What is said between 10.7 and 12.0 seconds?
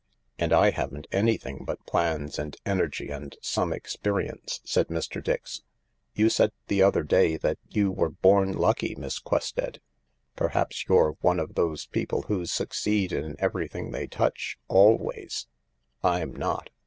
you're one of those